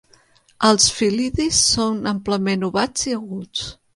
Els 0.69 0.87
fil·lidis 0.99 1.59
són 1.75 2.09
amplament 2.13 2.65
ovats 2.71 3.07
i 3.13 3.17
aguts. 3.21 3.71